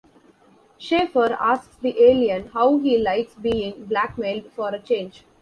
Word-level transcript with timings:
Shaeffer 0.79 1.37
asks 1.39 1.75
the 1.77 1.95
alien 2.03 2.47
how 2.55 2.79
he 2.79 2.97
likes 2.97 3.35
being 3.35 3.85
blackmailed 3.85 4.51
for 4.51 4.69
a 4.69 4.79
change. 4.79 5.25